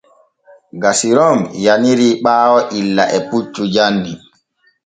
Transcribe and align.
Gasiron 0.81 1.39
yaniri 1.65 2.09
ɓaayo 2.23 2.59
illa 2.79 3.03
e 3.17 3.19
puccu 3.29 3.61
janni. 3.73 4.13